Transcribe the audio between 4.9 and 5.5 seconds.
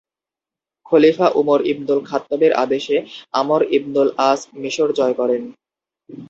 বিজয় করেন।